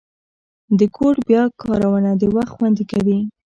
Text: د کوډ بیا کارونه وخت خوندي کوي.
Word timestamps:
د 0.79 0.81
کوډ 0.95 1.15
بیا 1.27 1.43
کارونه 1.61 2.11
وخت 2.35 2.51
خوندي 2.55 2.83
کوي. 2.91 3.19